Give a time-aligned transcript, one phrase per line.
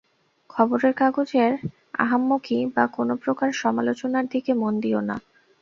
[0.49, 1.51] খবরের কাগজের
[1.99, 5.15] আহাম্মকি বা কোন প্রকার সমালোচনার দিকে মন দিও না।